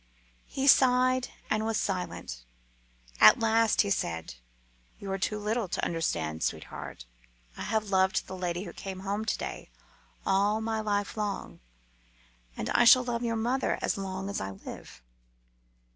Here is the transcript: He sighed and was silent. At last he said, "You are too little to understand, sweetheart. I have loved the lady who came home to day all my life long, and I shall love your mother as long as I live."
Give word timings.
He 0.47 0.65
sighed 0.67 1.27
and 1.47 1.63
was 1.63 1.77
silent. 1.77 2.43
At 3.19 3.39
last 3.39 3.81
he 3.81 3.91
said, 3.91 4.33
"You 4.97 5.11
are 5.11 5.19
too 5.19 5.37
little 5.37 5.67
to 5.67 5.85
understand, 5.85 6.41
sweetheart. 6.41 7.05
I 7.55 7.61
have 7.61 7.91
loved 7.91 8.25
the 8.25 8.35
lady 8.35 8.63
who 8.63 8.73
came 8.73 9.01
home 9.01 9.25
to 9.25 9.37
day 9.37 9.69
all 10.25 10.59
my 10.59 10.79
life 10.79 11.15
long, 11.17 11.59
and 12.57 12.71
I 12.71 12.83
shall 12.83 13.03
love 13.03 13.21
your 13.21 13.35
mother 13.35 13.77
as 13.83 13.95
long 13.95 14.27
as 14.27 14.41
I 14.41 14.49
live." 14.49 15.03